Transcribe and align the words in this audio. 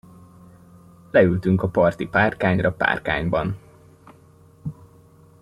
Leültünk 1.11 1.63
a 1.63 1.69
parti 1.69 2.07
párkányra 2.07 2.73
Párkányban. 2.73 3.57